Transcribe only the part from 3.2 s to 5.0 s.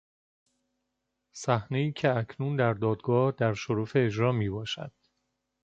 در شرف اجرا می باشد.